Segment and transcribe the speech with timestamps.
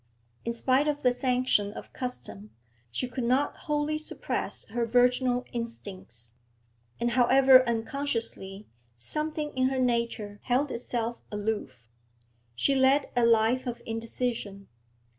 [0.43, 2.49] In spite of the sanction of custom,
[2.89, 6.33] she could not wholly suppress her virginal instincts,
[6.99, 8.65] and, however unconsciously,
[8.97, 11.85] something in her nature held itself aloof.
[12.55, 14.69] She led a life of indecision.